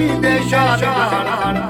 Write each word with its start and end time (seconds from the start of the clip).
bir 0.00 0.22
de 0.22 0.48
şarkı 0.50 1.69